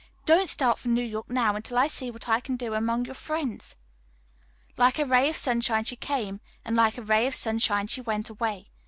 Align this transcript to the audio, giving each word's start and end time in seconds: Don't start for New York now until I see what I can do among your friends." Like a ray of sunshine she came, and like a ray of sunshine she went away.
Don't 0.25 0.49
start 0.49 0.79
for 0.79 0.87
New 0.87 1.03
York 1.05 1.29
now 1.29 1.55
until 1.55 1.77
I 1.77 1.85
see 1.85 2.09
what 2.09 2.27
I 2.27 2.39
can 2.39 2.55
do 2.55 2.73
among 2.73 3.05
your 3.05 3.13
friends." 3.13 3.75
Like 4.75 4.97
a 4.97 5.05
ray 5.05 5.29
of 5.29 5.37
sunshine 5.37 5.83
she 5.83 5.95
came, 5.95 6.41
and 6.65 6.75
like 6.75 6.97
a 6.97 7.03
ray 7.03 7.27
of 7.27 7.35
sunshine 7.35 7.85
she 7.85 8.01
went 8.01 8.27
away. 8.27 8.71